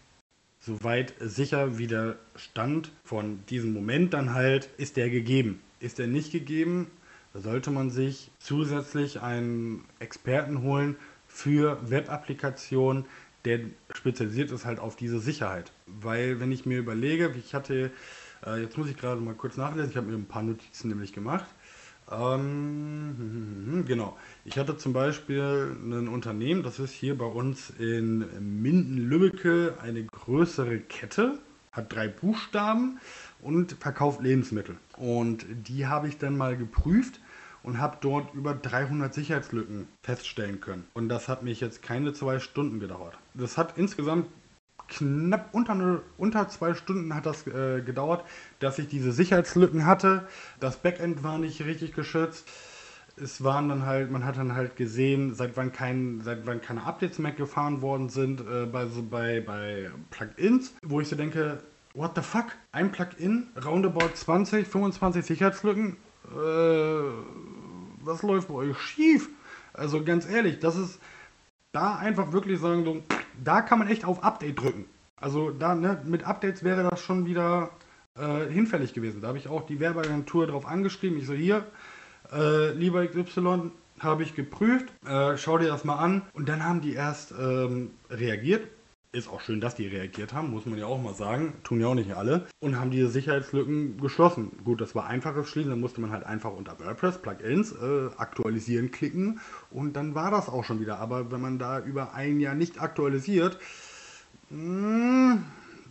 soweit 0.60 1.14
sicher 1.20 1.78
wie 1.78 1.88
der 1.88 2.16
Stand 2.36 2.92
von 3.04 3.40
diesem 3.50 3.72
Moment 3.72 4.14
dann 4.14 4.34
halt, 4.34 4.70
ist 4.78 4.98
der 4.98 5.12
gegeben. 5.12 5.62
Ist 5.80 6.00
der 6.00 6.08
nicht 6.08 6.32
gegeben, 6.32 6.88
sollte 7.36 7.70
man 7.70 7.92
sich 7.92 8.32
zusätzlich 8.40 9.22
einen 9.22 9.86
Experten 10.00 10.64
holen 10.64 10.96
für 11.28 11.78
Webapplikationen, 11.90 13.06
der 13.48 13.62
spezialisiert 13.94 14.52
ist 14.52 14.66
halt 14.66 14.80
auf 14.80 14.98
diese 14.98 15.20
Sicherheit. 15.20 15.72
Weil 15.86 16.40
wenn 16.40 16.52
ich 16.52 16.66
mir 16.66 16.80
überlege, 16.80 17.34
ich 17.38 17.54
hatte, 17.54 17.92
äh, 18.46 18.62
jetzt 18.62 18.78
muss 18.78 18.90
ich 18.90 18.98
gerade 18.98 19.22
mal 19.22 19.36
kurz 19.36 19.56
nachlesen, 19.56 19.90
ich 19.90 19.98
habe 19.98 20.08
mir 20.08 20.16
ein 20.16 20.26
paar 20.26 20.44
Notizen 20.44 20.90
nämlich 20.90 21.14
gemacht. 21.14 21.46
Ähm, 22.12 23.86
genau. 23.88 24.18
Ich 24.44 24.58
hatte 24.58 24.78
zum 24.78 24.92
Beispiel 24.94 25.76
ein 25.82 26.08
Unternehmen, 26.10 26.62
das 26.64 26.80
ist 26.80 26.92
hier 26.92 27.18
bei 27.18 27.26
uns 27.26 27.70
in 27.70 28.62
Minden-Lübbecke 28.62 29.78
eine 29.82 30.04
größere 30.04 30.80
Kette, 30.80 31.40
hat 31.72 31.94
drei 31.94 32.08
Buchstaben 32.10 33.00
und 33.42 33.74
verkauft 33.80 34.22
Lebensmittel. 34.22 34.78
Und 34.98 35.46
die 35.68 35.88
habe 35.88 36.10
ich 36.10 36.18
dann 36.18 36.36
mal 36.36 36.58
geprüft 36.58 37.20
und 37.68 37.82
habe 37.82 37.98
dort 38.00 38.34
über 38.34 38.54
300 38.54 39.14
Sicherheitslücken 39.14 39.90
feststellen 40.02 40.62
können. 40.62 40.86
Und 40.94 41.10
das 41.10 41.28
hat 41.28 41.44
mich 41.44 41.60
jetzt 41.60 41.82
keine 41.82 42.14
zwei 42.14 42.40
Stunden 42.40 42.80
gedauert. 42.80 43.18
Das 43.34 43.58
hat 43.58 43.78
insgesamt 43.78 44.28
knapp 44.88 45.50
unter, 45.52 46.02
unter 46.18 46.48
zwei 46.48 46.74
Stunden 46.76 47.14
hat 47.14 47.26
das 47.26 47.46
äh, 47.46 47.82
gedauert, 47.82 48.24
dass 48.60 48.80
ich 48.80 48.88
diese 48.88 49.12
Sicherheitslücken 49.12 49.86
hatte. 49.86 50.30
Das 50.62 50.78
Backend 50.78 51.24
war 51.24 51.40
nicht 51.40 51.60
richtig 51.66 51.94
geschützt. 51.94 52.48
Es 53.18 53.44
waren 53.44 53.68
dann 53.68 53.86
halt, 53.86 54.12
man 54.12 54.24
hat 54.24 54.38
dann 54.38 54.56
halt 54.56 54.78
gesehen, 54.78 55.36
seit 55.36 55.58
wann, 55.58 55.74
kein, 55.74 56.22
seit 56.24 56.46
wann 56.46 56.62
keine 56.62 56.86
Updates 56.86 57.20
mehr 57.20 57.34
gefahren 57.34 57.82
worden 57.82 58.08
sind 58.08 58.40
äh, 58.40 58.66
bei, 58.66 58.86
so 58.86 59.04
bei, 59.04 59.42
bei 59.42 59.92
Plugins, 60.10 60.74
wo 60.84 61.02
ich 61.02 61.10
so 61.10 61.18
denke, 61.18 61.62
what 61.94 62.12
the 62.16 62.22
fuck? 62.22 62.56
Ein 62.72 62.94
Plugin, 62.94 63.48
roundabout 63.62 64.12
20, 64.14 64.66
25 64.66 65.26
Sicherheitslücken. 65.26 65.98
Äh, 66.34 67.57
was 68.08 68.24
läuft 68.24 68.48
bei 68.48 68.56
euch 68.56 68.78
schief? 68.78 69.30
Also 69.74 70.04
ganz 70.04 70.28
ehrlich, 70.28 70.60
das 70.60 70.76
ist 70.76 71.00
da 71.72 71.96
einfach 71.96 72.32
wirklich 72.32 72.60
sagen, 72.60 72.84
so, 72.84 73.04
da 73.44 73.62
kann 73.62 73.80
man 73.80 73.88
echt 73.88 74.06
auf 74.06 74.24
Update 74.24 74.60
drücken. 74.60 74.86
Also 75.18 75.52
da, 75.52 75.76
ne, 75.76 76.02
mit 76.06 76.24
Updates 76.24 76.64
wäre 76.64 76.88
das 76.90 77.02
schon 77.02 77.26
wieder 77.26 77.70
äh, 78.18 78.46
hinfällig 78.50 78.94
gewesen. 78.94 79.22
Da 79.22 79.28
habe 79.28 79.38
ich 79.38 79.48
auch 79.48 79.66
die 79.66 79.80
Werbeagentur 79.80 80.48
drauf 80.48 80.66
angeschrieben. 80.66 81.18
Ich 81.18 81.28
so, 81.28 81.34
hier, 81.34 81.66
äh, 82.32 82.72
lieber 82.72 83.06
XY, 83.06 83.72
habe 84.00 84.24
ich 84.24 84.36
geprüft, 84.36 84.86
äh, 85.08 85.38
schau 85.38 85.58
dir 85.58 85.68
das 85.68 85.84
mal 85.84 85.96
an. 85.96 86.22
Und 86.34 86.50
dann 86.50 86.64
haben 86.64 86.82
die 86.82 86.94
erst 86.94 87.32
ähm, 87.32 87.92
reagiert 88.10 88.68
ist 89.12 89.30
auch 89.30 89.42
schön, 89.42 89.62
dass 89.62 89.76
die 89.76 89.88
reagiert 89.88 90.34
haben, 90.34 90.52
muss 90.52 90.66
man 90.66 90.78
ja 90.78 90.86
auch 90.86 91.02
mal 91.02 91.14
sagen. 91.14 91.54
Tun 91.64 91.80
ja 91.80 91.88
auch 91.88 91.96
nicht 91.96 92.14
alle. 92.14 92.48
Und 92.60 92.80
haben 92.80 92.92
diese 92.92 93.10
Sicherheitslücken 93.10 94.00
geschlossen. 94.00 94.52
Gut, 94.64 94.82
das 94.82 94.96
war 94.96 95.08
einfaches 95.08 95.50
Schließen. 95.50 95.72
Da 95.72 95.76
musste 95.76 96.02
man 96.02 96.12
halt 96.12 96.26
einfach 96.26 96.52
unter 96.52 96.80
WordPress 96.80 97.22
Plugins 97.22 97.72
äh, 97.72 98.10
aktualisieren 98.18 98.92
klicken. 98.92 99.40
Und 99.72 99.94
dann 99.94 100.14
war 100.14 100.32
das 100.32 100.50
auch 100.50 100.64
schon 100.64 100.80
wieder. 100.80 101.00
Aber 101.00 101.32
wenn 101.32 101.42
man 101.42 101.58
da 101.58 101.80
über 101.80 102.14
ein 102.14 102.40
Jahr 102.40 102.56
nicht 102.56 102.82
aktualisiert, 102.82 103.58
mh, 104.50 105.34
hm, 105.34 105.44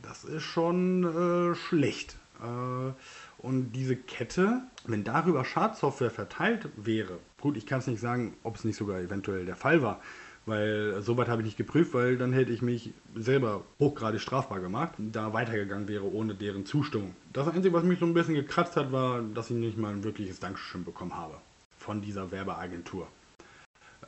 das 0.02 0.24
ist 0.24 0.44
schon 0.44 1.04
äh, 1.04 1.54
schlecht. 1.54 2.16
Äh, 2.40 2.92
und 3.38 3.72
diese 3.72 3.96
Kette, 3.96 4.62
wenn 4.86 5.04
darüber 5.04 5.44
Schadsoftware 5.44 6.10
verteilt 6.10 6.68
wäre, 6.76 7.18
gut, 7.40 7.56
ich 7.56 7.66
kann 7.66 7.80
es 7.80 7.86
nicht 7.86 8.00
sagen, 8.00 8.36
ob 8.42 8.56
es 8.56 8.64
nicht 8.64 8.76
sogar 8.76 9.00
eventuell 9.00 9.44
der 9.46 9.56
Fall 9.56 9.82
war, 9.82 10.00
weil 10.46 11.02
soweit 11.02 11.28
habe 11.28 11.42
ich 11.42 11.46
nicht 11.46 11.56
geprüft, 11.56 11.92
weil 11.92 12.16
dann 12.16 12.32
hätte 12.32 12.52
ich 12.52 12.62
mich 12.62 12.92
selber 13.14 13.64
hochgradig 13.78 14.20
strafbar 14.20 14.60
gemacht, 14.60 14.92
da 14.98 15.32
weitergegangen 15.32 15.88
wäre 15.88 16.10
ohne 16.10 16.34
deren 16.34 16.64
Zustimmung. 16.64 17.14
Das 17.32 17.48
Einzige, 17.48 17.74
was 17.74 17.84
mich 17.84 17.98
so 17.98 18.06
ein 18.06 18.14
bisschen 18.14 18.34
gekratzt 18.34 18.76
hat, 18.76 18.92
war, 18.92 19.20
dass 19.22 19.50
ich 19.50 19.56
nicht 19.56 19.76
mal 19.76 19.92
ein 19.92 20.04
wirkliches 20.04 20.40
Dankeschön 20.40 20.84
bekommen 20.84 21.16
habe 21.16 21.34
von 21.78 22.00
dieser 22.00 22.30
Werbeagentur. 22.30 23.08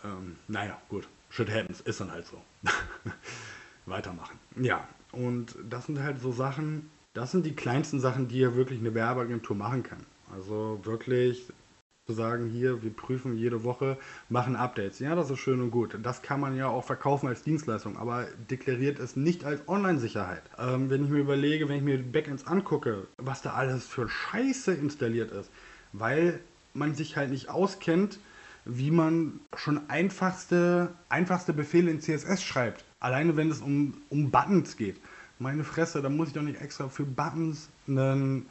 Ähm, 0.05 0.37
naja, 0.47 0.79
gut, 0.89 1.09
shit 1.29 1.51
happens, 1.51 1.81
ist 1.81 2.01
dann 2.01 2.13
halt 2.13 2.27
so. 2.27 2.41
Weitermachen. 3.87 4.39
Ja, 4.61 4.87
und 5.13 5.57
das 5.69 5.87
sind 5.87 6.01
halt 6.01 6.21
so 6.21 6.31
Sachen, 6.31 6.91
das 7.15 7.33
sind 7.33 7.47
die 7.47 7.55
kleinsten 7.55 8.01
Sachen, 8.01 8.29
die 8.29 8.39
ja 8.39 8.55
wirklich 8.55 8.79
eine 8.79 8.95
Werbeagentur 8.95 9.57
machen 9.57 9.83
kann. 9.83 10.05
Also 10.33 10.79
wirklich 10.85 11.51
zu 12.09 12.15
sagen, 12.15 12.49
hier, 12.49 12.83
wir 12.83 12.91
prüfen 12.91 13.37
jede 13.37 13.65
Woche, 13.65 13.99
machen 14.31 14.57
Updates. 14.57 14.99
Ja, 14.99 15.15
das 15.15 15.29
ist 15.29 15.41
schön 15.41 15.61
und 15.61 15.71
gut. 15.71 15.99
Das 16.03 16.23
kann 16.23 16.41
man 16.41 16.57
ja 16.57 16.67
auch 16.67 16.85
verkaufen 16.85 17.29
als 17.29 17.43
Dienstleistung, 17.43 17.99
aber 17.99 18.25
deklariert 18.51 18.99
es 18.99 19.15
nicht 19.15 19.45
als 19.45 19.69
Online-Sicherheit. 19.69 20.43
Ähm, 20.57 20.89
wenn 20.89 21.05
ich 21.05 21.11
mir 21.11 21.19
überlege, 21.19 21.69
wenn 21.69 21.77
ich 21.77 21.83
mir 21.83 22.03
Backends 22.03 22.47
angucke, 22.47 23.07
was 23.19 23.43
da 23.43 23.53
alles 23.53 23.87
für 23.87 24.09
Scheiße 24.09 24.73
installiert 24.73 25.33
ist, 25.33 25.51
weil 25.93 26.41
man 26.73 26.95
sich 26.95 27.19
halt 27.19 27.29
nicht 27.31 27.51
auskennt, 27.51 28.21
wie 28.65 28.91
man 28.91 29.41
schon 29.55 29.91
einfachste, 29.91 30.95
einfachste 31.11 31.53
Befehle 31.53 31.91
in 31.91 32.01
CSS 32.01 32.43
schreibt. 32.43 32.87
Alleine 33.01 33.37
wenn 33.37 33.51
es 33.51 33.61
um, 33.61 34.01
um 34.09 34.31
Buttons 34.31 34.79
geht. 34.79 34.99
Meine 35.39 35.63
Fresse, 35.63 36.01
da 36.01 36.09
muss 36.09 36.29
ich 36.29 36.35
doch 36.35 36.41
nicht 36.41 36.63
extra 36.63 36.89
für 36.89 37.05
Buttons 37.05 37.69
einen 37.87 38.47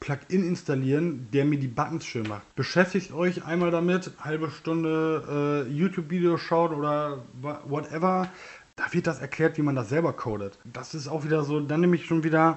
Plugin 0.00 0.42
installieren, 0.42 1.28
der 1.30 1.44
mir 1.44 1.58
die 1.58 1.68
Buttons 1.68 2.06
schön 2.06 2.26
macht. 2.26 2.54
Beschäftigt 2.56 3.12
euch 3.12 3.44
einmal 3.44 3.70
damit, 3.70 4.10
halbe 4.18 4.50
Stunde 4.50 5.66
äh, 5.68 5.70
YouTube-Video 5.70 6.38
schaut 6.38 6.72
oder 6.72 7.22
whatever. 7.68 8.28
Da 8.76 8.84
wird 8.92 9.06
das 9.06 9.20
erklärt, 9.20 9.58
wie 9.58 9.62
man 9.62 9.76
das 9.76 9.90
selber 9.90 10.14
codet. 10.14 10.58
Das 10.64 10.94
ist 10.94 11.06
auch 11.06 11.22
wieder 11.24 11.44
so, 11.44 11.60
dann 11.60 11.82
nehme 11.82 11.96
ich 11.96 12.06
schon 12.06 12.24
wieder 12.24 12.56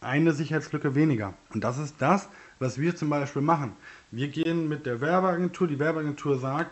eine 0.00 0.32
Sicherheitslücke 0.32 0.94
weniger. 0.94 1.34
Und 1.52 1.64
das 1.64 1.78
ist 1.78 1.96
das, 1.98 2.28
was 2.60 2.78
wir 2.78 2.94
zum 2.94 3.10
Beispiel 3.10 3.42
machen. 3.42 3.72
Wir 4.12 4.28
gehen 4.28 4.68
mit 4.68 4.86
der 4.86 5.00
Werbeagentur, 5.00 5.66
die 5.66 5.80
Werbeagentur 5.80 6.38
sagt, 6.38 6.70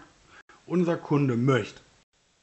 unser 0.67 0.99
Kunde 0.99 1.37
möchte. 1.37 1.81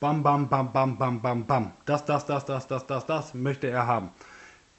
Bam, 0.02 0.22
bam, 0.22 0.50
bam, 0.50 0.74
bam, 0.74 0.98
bam, 0.98 1.22
bam, 1.22 1.46
bam. 1.46 1.72
Das, 1.86 2.04
das, 2.04 2.26
das, 2.26 2.44
das, 2.44 2.68
das, 2.68 2.86
das, 2.86 3.06
das 3.06 3.34
möchte 3.34 3.68
er 3.68 3.88
haben. 3.88 4.10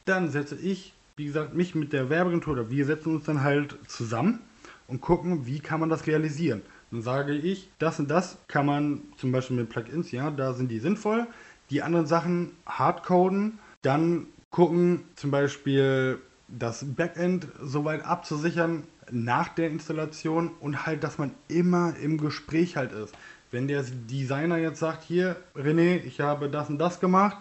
Dann 0.04 0.30
setze 0.30 0.56
ich 0.56 0.92
wie 1.18 1.26
gesagt, 1.26 1.52
mich 1.52 1.74
mit 1.74 1.92
der 1.92 2.08
Werbeagentur 2.08 2.52
oder 2.54 2.70
wir 2.70 2.86
setzen 2.86 3.16
uns 3.16 3.24
dann 3.24 3.42
halt 3.42 3.76
zusammen 3.88 4.38
und 4.86 5.00
gucken, 5.00 5.46
wie 5.46 5.58
kann 5.58 5.80
man 5.80 5.88
das 5.88 6.06
realisieren. 6.06 6.62
Dann 6.92 7.02
sage 7.02 7.34
ich, 7.34 7.68
das 7.78 7.98
und 7.98 8.08
das 8.08 8.38
kann 8.46 8.64
man 8.64 9.02
zum 9.16 9.32
Beispiel 9.32 9.56
mit 9.56 9.68
Plugins, 9.68 10.12
ja, 10.12 10.30
da 10.30 10.54
sind 10.54 10.70
die 10.70 10.78
sinnvoll. 10.78 11.26
Die 11.70 11.82
anderen 11.82 12.06
Sachen 12.06 12.52
hardcoden, 12.66 13.58
dann 13.82 14.26
gucken 14.50 15.02
zum 15.16 15.30
Beispiel 15.32 16.18
das 16.46 16.84
Backend 16.94 17.48
soweit 17.60 18.04
abzusichern 18.04 18.84
nach 19.10 19.48
der 19.48 19.68
Installation 19.68 20.52
und 20.60 20.86
halt, 20.86 21.02
dass 21.02 21.18
man 21.18 21.34
immer 21.48 21.96
im 21.96 22.16
Gespräch 22.16 22.76
halt 22.76 22.92
ist. 22.92 23.14
Wenn 23.50 23.66
der 23.66 23.82
Designer 23.82 24.58
jetzt 24.58 24.78
sagt, 24.78 25.02
hier, 25.02 25.36
René, 25.56 26.02
ich 26.04 26.20
habe 26.20 26.48
das 26.48 26.68
und 26.68 26.78
das 26.78 27.00
gemacht, 27.00 27.38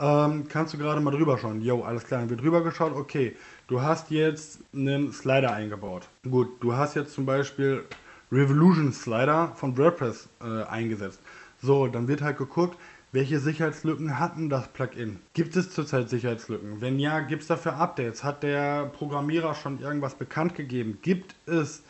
ähm, 0.00 0.46
kannst 0.48 0.74
du 0.74 0.78
gerade 0.78 1.00
mal 1.00 1.10
drüber 1.10 1.38
schauen. 1.38 1.60
Jo, 1.60 1.82
alles 1.82 2.04
klar, 2.04 2.20
dann 2.20 2.30
wird 2.30 2.42
drüber 2.42 2.62
geschaut. 2.62 2.92
Okay, 2.94 3.36
du 3.66 3.82
hast 3.82 4.10
jetzt 4.10 4.60
einen 4.74 5.12
Slider 5.12 5.52
eingebaut. 5.52 6.08
Gut, 6.28 6.48
du 6.60 6.74
hast 6.74 6.94
jetzt 6.94 7.12
zum 7.12 7.26
Beispiel 7.26 7.84
Revolution 8.30 8.92
Slider 8.92 9.52
von 9.56 9.76
WordPress 9.76 10.28
äh, 10.40 10.64
eingesetzt. 10.64 11.20
So, 11.60 11.86
dann 11.86 12.08
wird 12.08 12.22
halt 12.22 12.38
geguckt, 12.38 12.76
welche 13.10 13.38
Sicherheitslücken 13.38 14.18
hatten 14.18 14.50
das 14.50 14.68
Plugin? 14.68 15.18
Gibt 15.32 15.56
es 15.56 15.70
zurzeit 15.70 16.10
Sicherheitslücken? 16.10 16.82
Wenn 16.82 16.98
ja, 16.98 17.20
gibt 17.20 17.42
es 17.42 17.48
dafür 17.48 17.76
Updates? 17.76 18.22
Hat 18.22 18.42
der 18.42 18.84
Programmierer 18.84 19.54
schon 19.54 19.80
irgendwas 19.80 20.14
bekannt 20.14 20.54
gegeben? 20.54 20.98
Gibt 21.00 21.34
es 21.46 21.82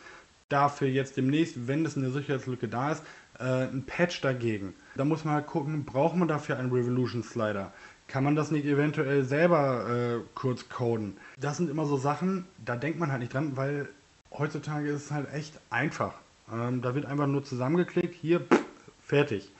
dafür 0.47 0.87
jetzt 0.87 1.17
demnächst, 1.17 1.67
wenn 1.67 1.85
es 1.85 1.97
eine 1.97 2.09
Sicherheitslücke 2.09 2.69
da 2.69 2.93
ist, 2.93 3.03
äh, 3.37 3.43
ein 3.43 3.83
Patch 3.85 4.21
dagegen? 4.21 4.73
Da 4.95 5.03
muss 5.03 5.25
man 5.25 5.33
halt 5.33 5.47
gucken, 5.47 5.83
braucht 5.83 6.15
man 6.15 6.29
dafür 6.29 6.57
einen 6.57 6.71
Revolution 6.71 7.21
Slider? 7.21 7.73
Kann 8.09 8.23
man 8.23 8.35
das 8.35 8.49
nicht 8.49 8.65
eventuell 8.65 9.23
selber 9.23 9.87
äh, 9.87 10.19
kurz 10.33 10.67
coden? 10.67 11.15
Das 11.39 11.57
sind 11.57 11.69
immer 11.69 11.85
so 11.85 11.95
Sachen, 11.95 12.45
da 12.65 12.75
denkt 12.75 12.99
man 12.99 13.11
halt 13.11 13.21
nicht 13.21 13.33
dran, 13.33 13.55
weil 13.55 13.87
heutzutage 14.31 14.89
ist 14.89 15.05
es 15.05 15.11
halt 15.11 15.31
echt 15.31 15.59
einfach. 15.69 16.15
Ähm, 16.51 16.81
da 16.81 16.95
wird 16.95 17.05
einfach 17.05 17.27
nur 17.27 17.43
zusammengeklickt, 17.43 18.15
hier, 18.15 18.39
pff, 18.39 18.63
fertig. 19.03 19.51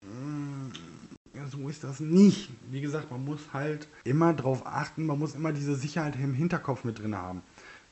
Mm, 0.00 0.72
so 1.50 1.68
ist 1.68 1.84
das 1.84 2.00
nicht. 2.00 2.48
Wie 2.70 2.80
gesagt, 2.80 3.10
man 3.10 3.26
muss 3.26 3.40
halt 3.52 3.86
immer 4.04 4.32
darauf 4.32 4.66
achten, 4.66 5.04
man 5.04 5.18
muss 5.18 5.34
immer 5.34 5.52
diese 5.52 5.74
Sicherheit 5.74 6.16
im 6.16 6.32
Hinterkopf 6.32 6.84
mit 6.84 6.98
drin 6.98 7.14
haben. 7.14 7.42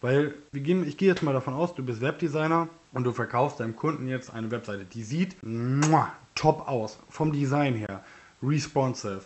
Weil 0.00 0.35
wir 0.52 0.62
gehen, 0.62 0.88
ich 0.88 0.97
gehe 0.97 1.09
jetzt 1.09 1.23
mal 1.23 1.35
davon 1.35 1.52
aus, 1.52 1.75
du 1.75 1.85
bist 1.85 2.00
Webdesigner 2.00 2.69
und 2.92 3.04
du 3.04 3.12
verkaufst 3.12 3.61
deinem 3.61 3.76
Kunden 3.76 4.09
jetzt 4.09 4.33
eine 4.33 4.50
Webseite, 4.50 4.87
die 4.87 5.02
sieht 5.02 5.37
muah, 5.42 6.11
top 6.35 6.66
aus, 6.66 6.99
vom 7.11 7.33
Design 7.33 7.75
her, 7.75 8.02
responsive, 8.42 9.21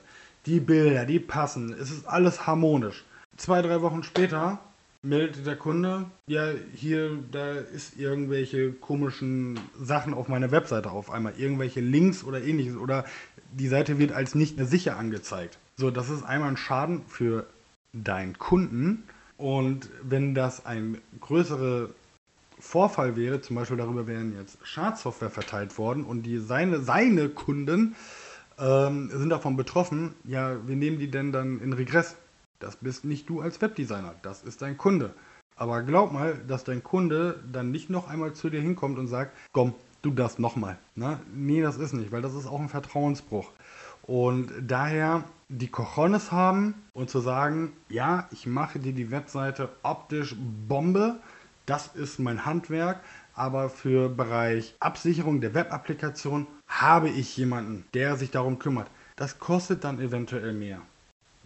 die 0.47 0.61
Bilder, 0.61 1.05
die 1.05 1.21
passen, 1.21 1.73
es 1.73 1.91
ist 1.91 2.07
alles 2.07 2.47
harmonisch. 2.47 3.05
Zwei, 3.37 3.63
drei 3.63 3.81
Wochen 3.83 4.03
später 4.03 4.59
meldet 5.03 5.47
der 5.47 5.57
Kunde, 5.57 6.07
ja, 6.27 6.51
hier, 6.75 7.19
da 7.31 7.53
ist 7.53 7.99
irgendwelche 7.99 8.73
komischen 8.73 9.61
Sachen 9.81 10.15
auf 10.15 10.29
meiner 10.29 10.51
Webseite 10.51 10.91
auf 10.91 11.11
einmal, 11.11 11.35
irgendwelche 11.37 11.81
Links 11.81 12.25
oder 12.25 12.43
ähnliches 12.43 12.77
oder 12.77 13.05
die 13.53 13.69
Seite 13.69 13.99
wird 13.99 14.13
als 14.13 14.35
nicht 14.35 14.57
mehr 14.57 14.67
sicher 14.67 14.97
angezeigt. 14.97 15.59
So, 15.77 15.91
das 15.91 16.09
ist 16.09 16.25
einmal 16.25 16.51
ein 16.51 16.57
Schaden 16.57 17.03
für 17.07 17.47
deinen 17.93 18.39
Kunden 18.39 19.05
und 19.37 19.89
wenn 20.03 20.35
das 20.35 20.65
ein 20.65 20.99
größerer 21.21 21.91
Vorfall 22.59 23.17
wäre, 23.17 23.43
zum 23.43 23.57
Beispiel 23.57 23.77
darüber 23.77 24.07
wären 24.07 24.35
jetzt 24.39 24.57
Schadsoftware 24.63 25.31
verteilt 25.31 25.77
worden 25.77 26.05
und 26.05 26.23
die 26.23 26.39
seine, 26.39 26.81
seine 26.81 27.29
Kunden 27.29 27.95
ähm, 28.59 29.11
sind 29.13 29.31
davon 29.31 29.57
betroffen, 29.57 30.15
ja, 30.25 30.57
wir 30.67 30.77
nehmen 30.77 30.99
die 30.99 31.11
denn 31.11 31.33
dann 31.33 31.61
in 31.61 31.73
Regress? 31.73 32.17
Das 32.61 32.77
bist 32.77 33.05
nicht 33.05 33.29
du 33.29 33.41
als 33.41 33.61
Webdesigner, 33.61 34.15
das 34.23 34.43
ist 34.43 34.63
dein 34.63 34.79
Kunde. 34.79 35.15
Aber 35.57 35.83
glaub 35.83 36.13
mal, 36.13 36.37
dass 36.49 36.65
dein 36.65 36.83
Kunde 36.83 37.41
dann 37.53 37.71
nicht 37.71 37.91
noch 37.91 38.09
einmal 38.09 38.33
zu 38.33 38.51
dir 38.51 38.61
hinkommt 38.61 38.99
und 38.99 39.07
sagt, 39.07 39.37
komm, 39.53 39.75
du 40.03 40.11
das 40.11 40.39
nochmal. 40.39 40.79
Ne? 40.95 41.21
Nee, 41.35 41.63
das 41.63 41.77
ist 41.77 41.93
nicht, 41.93 42.13
weil 42.13 42.23
das 42.23 42.35
ist 42.35 42.47
auch 42.47 42.61
ein 42.61 42.69
Vertrauensbruch. 42.69 43.51
Und 44.03 44.51
daher 44.61 45.25
die 45.49 45.69
Cojones 45.69 46.33
haben 46.33 46.75
und 46.93 47.09
zu 47.09 47.21
sagen, 47.21 47.73
ja, 47.89 48.29
ich 48.33 48.47
mache 48.47 48.79
dir 48.79 48.93
die 48.93 49.11
Webseite 49.11 49.71
optisch 49.83 50.37
Bombe, 50.69 51.17
das 51.67 51.89
ist 51.95 52.19
mein 52.19 52.45
Handwerk, 52.45 53.01
aber 53.35 53.71
für 53.71 54.09
Bereich 54.09 54.75
Absicherung 54.81 55.41
der 55.41 55.55
Webapplikation 55.55 56.47
habe 56.81 57.09
ich 57.09 57.37
jemanden, 57.37 57.85
der 57.95 58.17
sich 58.17 58.31
darum 58.31 58.59
kümmert. 58.59 58.89
Das 59.17 59.39
kostet 59.39 59.85
dann 59.85 60.01
eventuell 60.01 60.53
mehr. 60.53 60.81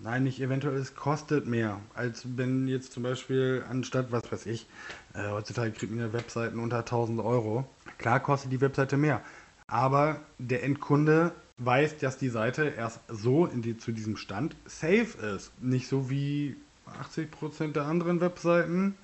Nein, 0.00 0.22
nicht 0.22 0.40
eventuell, 0.40 0.76
es 0.76 0.94
kostet 0.94 1.46
mehr, 1.46 1.80
als 1.94 2.24
wenn 2.36 2.68
jetzt 2.68 2.92
zum 2.92 3.02
Beispiel 3.02 3.64
anstatt, 3.68 4.12
was 4.12 4.30
weiß 4.30 4.46
ich, 4.46 4.66
äh, 5.14 5.28
heutzutage 5.28 5.72
kriegt 5.72 5.92
man 5.92 6.00
ja 6.06 6.12
Webseiten 6.12 6.60
unter 6.60 6.78
1000 6.78 7.20
Euro. 7.20 7.68
Klar 7.98 8.20
kostet 8.20 8.52
die 8.52 8.60
Webseite 8.60 8.96
mehr, 8.96 9.20
aber 9.66 10.20
der 10.38 10.62
Endkunde 10.62 11.32
weiß, 11.58 11.98
dass 11.98 12.16
die 12.16 12.28
Seite 12.28 12.66
erst 12.76 13.00
so 13.08 13.46
in 13.46 13.60
die, 13.60 13.76
zu 13.76 13.90
diesem 13.90 14.16
Stand 14.16 14.54
safe 14.66 15.18
ist. 15.34 15.50
Nicht 15.60 15.88
so 15.88 16.08
wie 16.08 16.56
80% 17.02 17.72
der 17.72 17.86
anderen 17.86 18.20
Webseiten. 18.20 18.96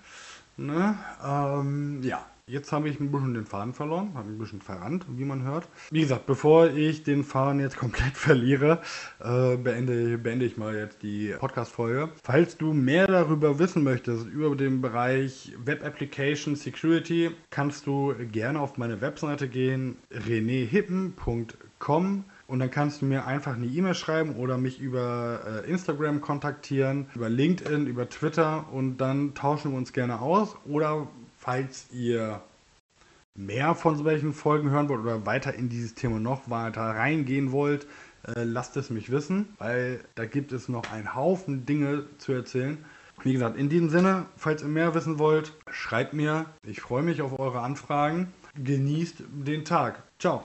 Ne? 0.57 0.97
Ähm, 1.25 2.05
ja, 2.05 2.25
Jetzt 2.47 2.73
habe 2.73 2.91
ich 2.91 3.01
ein 3.01 3.11
bisschen 3.11 3.33
den 3.33 3.47
Faden 3.47 3.73
verloren, 3.73 4.13
habe 4.13 4.29
ein 4.29 4.37
bisschen 4.37 4.61
verrannt, 4.61 5.07
wie 5.09 5.25
man 5.25 5.45
hört. 5.45 5.67
Wie 5.91 6.03
gesagt, 6.03 6.27
bevor 6.27 6.67
ich 6.67 7.03
den 7.03 7.25
Faden 7.25 7.59
jetzt 7.59 7.77
komplett 7.79 8.19
verliere, 8.19 8.83
äh, 9.21 9.57
beende, 9.57 10.19
beende 10.19 10.45
ich 10.45 10.59
mal 10.59 10.77
jetzt 10.77 11.03
die 11.03 11.35
Podcast-Folge. 11.39 12.11
Falls 12.23 12.59
du 12.59 12.75
mehr 12.75 13.07
darüber 13.07 13.59
wissen 13.59 13.83
möchtest, 13.83 14.27
über 14.27 14.55
den 14.57 14.83
Bereich 14.83 15.55
Web 15.65 15.87
Application 15.87 16.55
Security, 16.55 17.31
kannst 17.49 17.87
du 17.87 18.13
gerne 18.31 18.61
auf 18.61 18.77
meine 18.77 19.01
Webseite 19.01 19.49
gehen, 19.49 19.97
renehippen.com. 20.11 22.25
Und 22.47 22.59
dann 22.59 22.71
kannst 22.71 23.01
du 23.01 23.07
mir 23.07 23.25
einfach 23.25 23.57
eine 23.57 23.65
E-Mail 23.65 23.95
schreiben 23.95 24.37
oder 24.37 24.59
mich 24.59 24.79
über 24.79 25.63
äh, 25.65 25.71
Instagram 25.71 26.21
kontaktieren, 26.21 27.07
über 27.15 27.31
LinkedIn, 27.31 27.87
über 27.87 28.07
Twitter 28.11 28.67
und 28.71 28.99
dann 28.99 29.33
tauschen 29.33 29.71
wir 29.71 29.79
uns 29.79 29.95
gerne 29.95 30.21
aus. 30.21 30.59
Oder 30.67 31.09
Falls 31.45 31.87
ihr 31.93 32.41
mehr 33.35 33.75
von 33.75 33.97
solchen 33.99 34.33
Folgen 34.33 34.71
hören 34.71 34.89
wollt 34.89 35.01
oder 35.01 35.27
weiter 35.27 35.53
in 35.53 35.69
dieses 35.69 35.95
Thema 35.95 36.19
noch 36.19 36.49
weiter 36.49 36.81
reingehen 36.81 37.53
wollt, 37.53 37.87
äh, 38.27 38.45
lasst 38.45 38.79
es 38.79 38.89
mich 38.89 39.11
wissen, 39.11 39.55
weil 39.59 40.01
da 40.15 40.25
gibt 40.25 40.53
es 40.53 40.71
noch 40.71 40.91
einen 40.91 41.15
Haufen 41.15 41.67
Dinge 41.67 42.05
zu 42.17 42.33
erzählen. 42.33 42.79
Wie 43.23 43.35
gesagt, 43.35 43.59
in 43.59 43.69
diesem 43.69 43.91
Sinne, 43.91 44.25
falls 44.39 44.63
ihr 44.63 44.69
mehr 44.69 44.95
wissen 44.95 45.19
wollt, 45.19 45.53
schreibt 45.71 46.15
mir. 46.15 46.47
Ich 46.67 46.81
freue 46.81 47.03
mich 47.03 47.21
auf 47.21 47.39
eure 47.39 47.61
Anfragen. 47.61 48.33
Genießt 48.57 49.17
den 49.29 49.67
Tag. 49.67 50.03
Ciao. 50.19 50.45